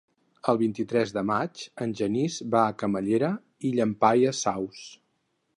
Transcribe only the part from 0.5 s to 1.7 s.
El vint-i-tres de maig